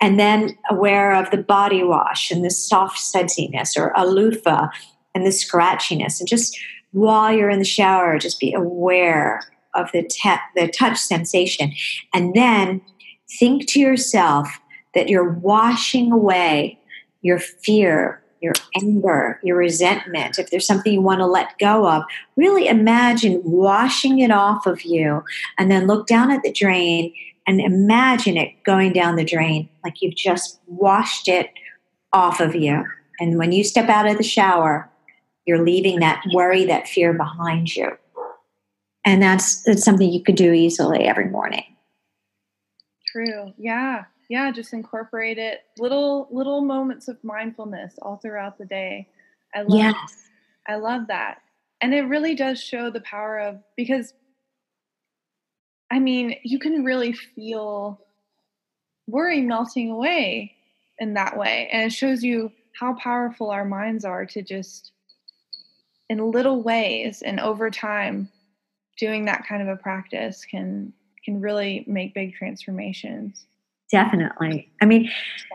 [0.00, 4.68] And then aware of the body wash and the soft sudsiness or a loofah
[5.14, 6.20] and the scratchiness.
[6.20, 6.58] And just
[6.92, 9.42] while you're in the shower, just be aware
[9.74, 11.72] of the, te- the touch sensation.
[12.14, 12.80] And then
[13.38, 14.48] think to yourself,
[14.94, 16.78] that you're washing away
[17.22, 22.02] your fear, your anger, your resentment, if there's something you want to let go of,
[22.36, 25.22] really imagine washing it off of you
[25.58, 27.12] and then look down at the drain
[27.46, 31.50] and imagine it going down the drain like you've just washed it
[32.12, 32.84] off of you.
[33.20, 34.88] And when you step out of the shower,
[35.46, 37.96] you're leaving that worry, that fear behind you.
[39.04, 41.64] And that's, that's something you could do easily every morning.
[43.12, 43.52] True.
[43.58, 49.06] Yeah yeah just incorporate it little little moments of mindfulness all throughout the day
[49.54, 50.24] i love yes.
[50.68, 51.42] i love that
[51.82, 54.14] and it really does show the power of because
[55.92, 58.00] i mean you can really feel
[59.06, 60.56] worry melting away
[60.98, 61.68] in that way.
[61.72, 64.92] And it shows you how powerful our minds are to just
[66.08, 68.28] in little ways and over time
[68.98, 70.92] doing that kind of a practice can
[71.24, 73.46] can really make big transformations.
[73.90, 74.68] Definitely.
[74.80, 75.10] I mean,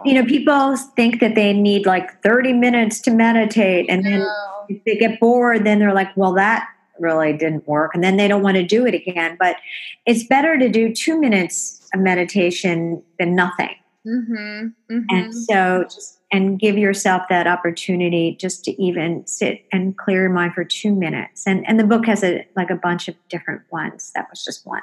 [0.06, 4.26] you know, people think that they need like 30 minutes to meditate, and then
[4.70, 6.68] if they get bored, then they're like, well, that
[7.00, 7.92] really didn't work.
[7.94, 9.38] And then they don't want to do it again.
[9.40, 9.58] But
[10.06, 13.76] it's better to do two minutes of meditation than nothing.
[14.06, 15.00] Mm-hmm, mm-hmm.
[15.10, 20.30] And so just and give yourself that opportunity just to even sit and clear your
[20.30, 21.48] mind for two minutes.
[21.48, 24.12] And and the book has a like a bunch of different ones.
[24.16, 24.82] That was just one.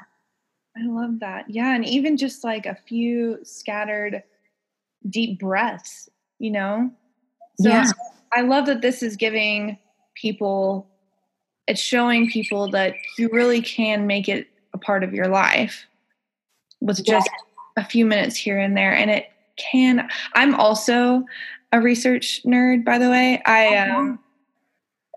[0.77, 1.48] I love that.
[1.48, 1.74] Yeah.
[1.74, 4.22] And even just like a few scattered
[5.09, 6.90] deep breaths, you know?
[7.61, 7.90] So yeah.
[8.33, 9.79] I love that this is giving
[10.14, 10.90] people,
[11.66, 15.87] it's showing people that you really can make it a part of your life
[16.81, 17.31] with just
[17.77, 18.94] a few minutes here and there.
[18.94, 21.24] And it can, I'm also
[21.72, 23.42] a research nerd, by the way.
[23.46, 23.98] I, uh-huh.
[23.98, 24.18] um,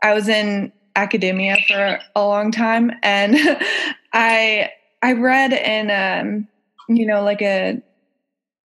[0.03, 3.36] I was in academia for a long time and
[4.13, 4.71] I
[5.03, 6.47] I read in um,
[6.89, 7.81] you know like a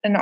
[0.04, 0.18] an,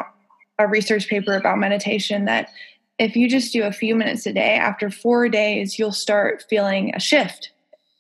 [0.60, 2.49] a research paper about meditation that
[2.97, 6.93] if you just do a few minutes a day after 4 days you'll start feeling
[6.95, 7.51] a shift.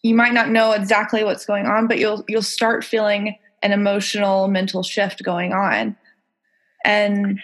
[0.03, 4.47] You might not know exactly what's going on but you'll you'll start feeling an emotional
[4.47, 5.95] mental shift going on.
[6.83, 7.39] And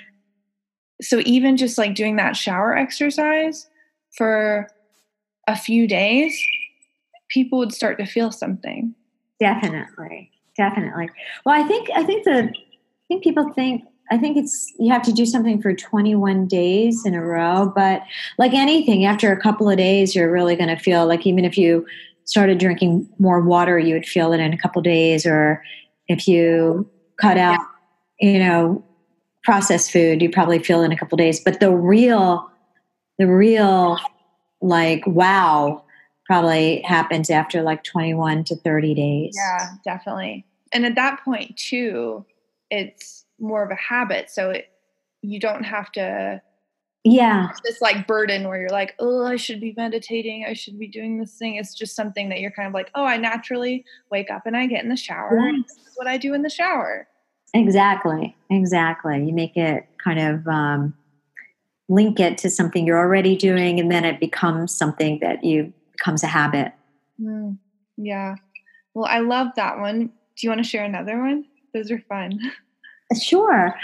[1.01, 3.67] so even just like doing that shower exercise
[4.15, 4.67] for
[5.47, 6.39] a few days
[7.29, 8.93] people would start to feel something.
[9.39, 10.31] Definitely
[10.61, 11.09] definitely.
[11.45, 15.01] Well, I think I think the I think people think I think it's you have
[15.03, 18.03] to do something for 21 days in a row, but
[18.37, 21.57] like anything, after a couple of days, you're really going to feel like even if
[21.57, 21.85] you
[22.25, 25.63] started drinking more water, you would feel it in a couple of days, or
[26.07, 26.89] if you
[27.19, 27.59] cut out,
[28.19, 28.83] you know,
[29.43, 31.39] processed food, you probably feel it in a couple of days.
[31.39, 32.49] But the real,
[33.17, 33.97] the real,
[34.61, 35.83] like wow,
[36.25, 39.35] probably happens after like 21 to 30 days.
[39.35, 42.25] Yeah, definitely and at that point too
[42.69, 44.69] it's more of a habit so it,
[45.21, 46.41] you don't have to
[47.03, 47.49] Yeah.
[47.63, 50.45] This like burden where you're like, oh, I should be meditating.
[50.47, 51.55] I should be doing this thing.
[51.55, 54.67] It's just something that you're kind of like, oh, I naturally wake up and I
[54.67, 55.39] get in the shower.
[55.39, 55.75] Yes.
[55.75, 57.07] This is what I do in the shower.
[57.53, 58.35] Exactly.
[58.49, 59.25] Exactly.
[59.25, 60.93] You make it kind of um,
[61.89, 66.23] link it to something you're already doing, and then it becomes something that you becomes
[66.23, 66.71] a habit.
[67.19, 67.57] Mm,
[67.97, 68.35] yeah.
[68.93, 70.07] Well, I love that one.
[70.07, 71.45] Do you want to share another one?
[71.73, 72.39] Those are fun.
[73.19, 73.75] Sure.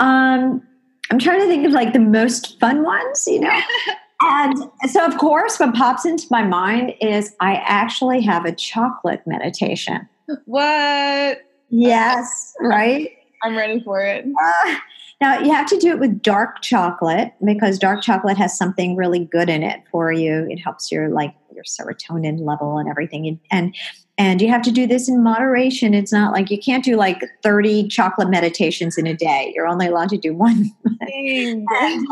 [0.00, 0.66] Um,
[1.10, 3.60] I'm trying to think of like the most fun ones, you know.
[4.22, 4.56] and
[4.90, 10.08] so, of course, what pops into my mind is I actually have a chocolate meditation.
[10.46, 11.38] what?
[11.68, 13.10] Yes, right.
[13.42, 14.24] I'm ready for it.
[14.24, 14.76] Uh,
[15.20, 19.24] now you have to do it with dark chocolate because dark chocolate has something really
[19.24, 20.46] good in it for you.
[20.48, 23.40] It helps your like your serotonin level and everything.
[23.50, 23.74] And
[24.18, 25.94] and you have to do this in moderation.
[25.94, 29.52] It's not like you can't do like 30 chocolate meditations in a day.
[29.54, 30.70] You're only allowed to do one.
[31.00, 32.06] And, um,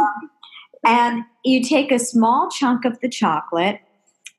[0.84, 3.80] and you take a small chunk of the chocolate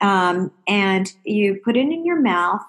[0.00, 2.60] um, and you put it in your mouth.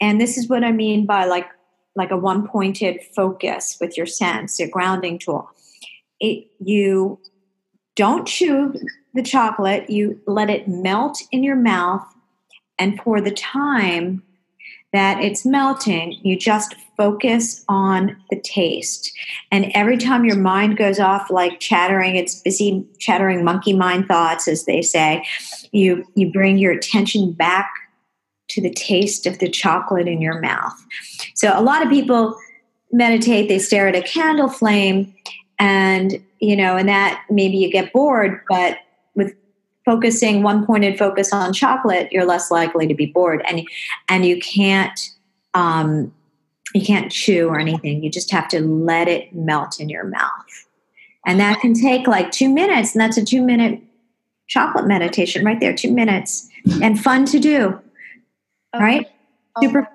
[0.00, 1.48] And this is what I mean by like
[1.96, 5.48] like a one pointed focus with your sense, a grounding tool.
[6.20, 7.18] It, you
[7.96, 8.74] don't chew
[9.14, 12.06] the chocolate, you let it melt in your mouth.
[12.78, 14.22] And for the time
[14.94, 19.12] that it's melting, you just focus on the taste.
[19.50, 24.46] And every time your mind goes off like chattering, it's busy chattering monkey mind thoughts,
[24.46, 25.26] as they say,
[25.72, 27.68] you, you bring your attention back
[28.50, 30.72] to the taste of the chocolate in your mouth.
[31.34, 32.36] So a lot of people
[32.92, 35.12] meditate, they stare at a candle flame
[35.58, 38.76] and you know, and that maybe you get bored, but
[39.84, 43.68] focusing one pointed focus on chocolate, you're less likely to be bored and
[44.08, 45.10] and you can't
[45.54, 46.12] um
[46.74, 48.02] you can't chew or anything.
[48.02, 50.66] You just have to let it melt in your mouth.
[51.26, 53.80] And that can take like 2 minutes and that's a 2 minute
[54.48, 56.48] chocolate meditation right there, 2 minutes
[56.82, 57.80] and fun to do.
[58.74, 58.84] Okay.
[58.84, 59.06] Right?
[59.56, 59.90] Oh Super gosh.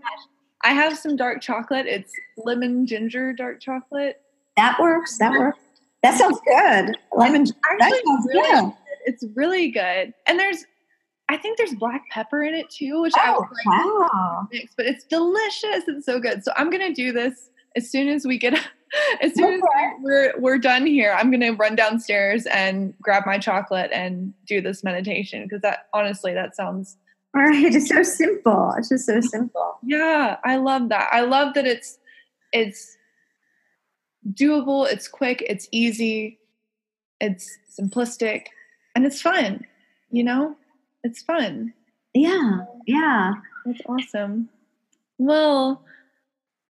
[0.64, 1.86] I have some dark chocolate.
[1.86, 4.22] It's lemon ginger dark chocolate.
[4.58, 5.18] That works.
[5.18, 5.60] That works.
[6.04, 6.98] That sounds good.
[7.14, 7.46] Lemon.
[7.46, 8.74] That Actually, sounds really good.
[9.06, 10.14] It's really good.
[10.28, 10.66] And there's,
[11.30, 13.66] I think there's black pepper in it too, which I Oh, would like
[14.12, 14.48] wow.
[14.52, 15.88] mix, but it's delicious.
[15.88, 16.44] It's so good.
[16.44, 18.54] So I'm gonna do this as soon as we get,
[19.22, 19.62] as soon as
[20.02, 21.14] we're we're done here.
[21.18, 26.34] I'm gonna run downstairs and grab my chocolate and do this meditation because that honestly
[26.34, 26.98] that sounds
[27.36, 27.76] All right.
[27.76, 28.74] It's so simple.
[28.78, 29.78] It's just so simple.
[29.84, 31.10] Yeah, I love that.
[31.12, 32.00] I love that it's
[32.54, 32.98] it's
[34.34, 36.40] doable, it's quick, it's easy,
[37.22, 38.48] it's simplistic,
[39.00, 39.66] and it's fun.
[40.12, 40.56] You know?
[41.06, 41.74] It's fun.
[42.14, 42.66] Yeah.
[42.86, 43.32] Yeah.
[43.66, 44.50] That's awesome.
[45.18, 45.82] Well,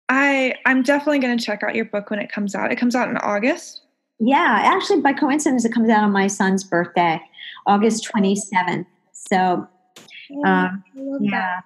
[0.09, 2.72] I I'm definitely going to check out your book when it comes out.
[2.72, 3.83] It comes out in August.
[4.18, 4.61] Yeah.
[4.64, 7.20] Actually, by coincidence, it comes out on my son's birthday,
[7.66, 8.87] August 27th.
[9.12, 9.68] So,
[10.33, 11.31] Oh, Um, I love yeah.
[11.31, 11.64] that.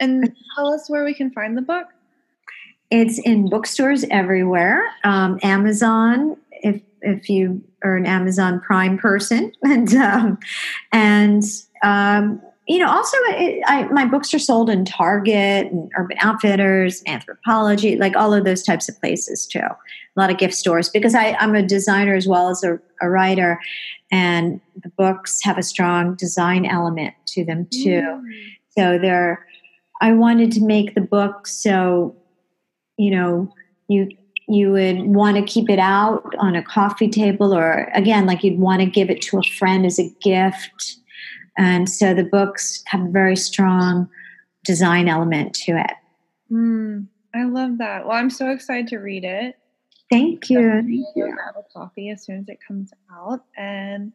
[0.00, 1.86] And tell us where we can find the book.
[2.90, 4.82] It's in bookstores everywhere.
[5.04, 10.38] Um, Amazon, if if you are an Amazon Prime person, and um,
[10.92, 11.42] and
[11.82, 17.02] um, you know, also it, I, my books are sold in Target and Urban Outfitters,
[17.04, 19.58] Anthropologie, like all of those types of places too.
[19.58, 23.10] A lot of gift stores because I, I'm a designer as well as a, a
[23.10, 23.60] writer,
[24.10, 28.02] and the books have a strong design element to them too.
[28.02, 28.22] Mm.
[28.78, 29.46] So there,
[30.00, 32.14] I wanted to make the book so,
[32.96, 33.52] you know,
[33.88, 34.08] you
[34.48, 38.58] you would want to keep it out on a coffee table, or again, like you'd
[38.58, 40.96] want to give it to a friend as a gift.
[41.58, 44.08] And so the books have a very strong
[44.64, 45.92] design element to it.
[46.50, 48.06] Mm, I love that.
[48.06, 49.56] Well, I'm so excited to read it.
[50.10, 50.70] Thank you.
[50.70, 51.34] Thank We'll you.
[51.34, 53.44] grab a coffee as soon as it comes out.
[53.56, 54.12] And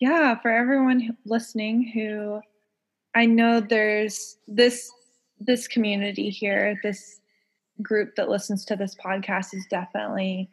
[0.00, 2.40] yeah, for everyone listening who
[3.14, 4.90] I know there's this
[5.38, 7.20] this community here, this
[7.82, 10.50] group that listens to this podcast is definitely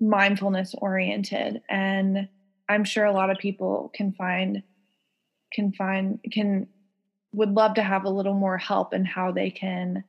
[0.00, 2.28] mindfulness oriented and
[2.68, 4.62] I'm sure a lot of people can find
[5.52, 6.66] can find can
[7.32, 10.04] would love to have a little more help in how they can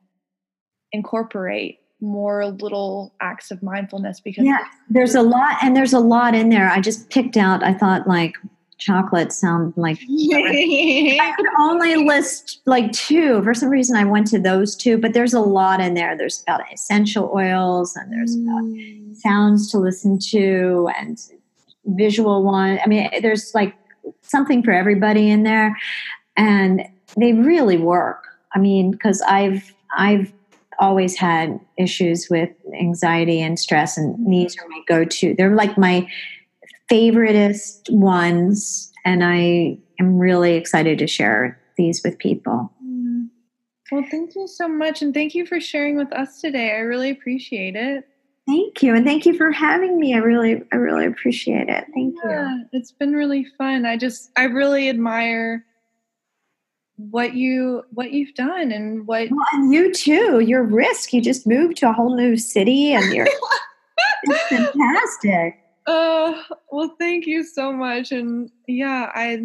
[0.91, 6.35] incorporate more little acts of mindfulness because Yeah, there's a lot, and there's a lot
[6.35, 6.69] in there.
[6.69, 7.63] I just picked out.
[7.63, 8.35] I thought like
[8.77, 13.41] chocolate sound like I could only list like two.
[13.43, 16.17] For some reason, I went to those two, but there's a lot in there.
[16.17, 19.15] There's about essential oils, and there's about Mm.
[19.17, 21.17] sounds to listen to, and
[21.85, 22.79] visual one.
[22.83, 23.75] I mean, there's like
[24.21, 25.77] something for everybody in there,
[26.37, 26.83] and
[27.17, 28.23] they really work.
[28.55, 30.31] I mean, because I've I've
[30.79, 32.49] always had issues with
[32.79, 35.35] anxiety and stress, and these are my go-to.
[35.37, 36.07] They're like my
[36.89, 42.71] favoriteest ones, and I am really excited to share these with people.
[42.83, 43.27] Mm.
[43.91, 46.71] Well, thank you so much, and thank you for sharing with us today.
[46.71, 48.07] I really appreciate it.
[48.47, 50.13] Thank you, and thank you for having me.
[50.13, 51.85] I really, I really appreciate it.
[51.93, 52.65] Thank Yeah, you.
[52.73, 53.85] it's been really fun.
[53.85, 55.65] I just, I really admire
[56.97, 60.39] what you what you've done and what Well, and you too.
[60.41, 61.13] Your risk.
[61.13, 63.27] You just moved to a whole new city, and you're
[64.23, 65.59] it's fantastic.
[65.85, 68.11] Oh, well, thank you so much.
[68.11, 69.39] And yeah, I,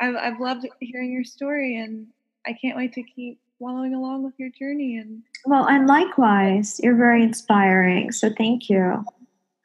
[0.00, 2.06] I've, I've loved hearing your story, and
[2.46, 4.96] I can't wait to keep following along with your journey.
[4.96, 8.12] And Well, and likewise, you're very inspiring.
[8.12, 9.04] So thank you.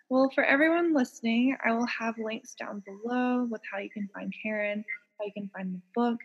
[0.10, 4.34] well, for everyone listening, I will have links down below with how you can find
[4.42, 4.84] Karen,
[5.20, 6.20] how you can find the book,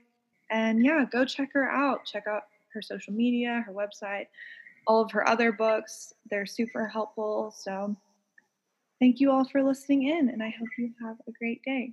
[0.50, 2.04] and yeah, go check her out.
[2.04, 4.26] Check out her social media, her website,
[4.86, 6.12] all of her other books.
[6.30, 7.54] They're super helpful.
[7.56, 7.96] So.
[9.00, 11.92] Thank you all for listening in, and I hope you have a great day.